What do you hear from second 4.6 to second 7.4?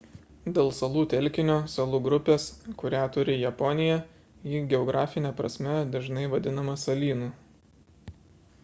geografine prasme dažnai vadinama salynu